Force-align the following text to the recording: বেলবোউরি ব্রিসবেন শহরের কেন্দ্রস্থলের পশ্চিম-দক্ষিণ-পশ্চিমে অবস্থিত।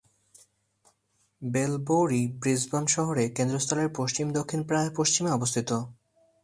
বেলবোউরি 1.41 2.27
ব্রিসবেন 2.39 2.85
শহরের 2.85 3.29
কেন্দ্রস্থলের 3.35 3.89
পশ্চিম-দক্ষিণ-পশ্চিমে 3.95 5.31
অবস্থিত। 5.31 5.69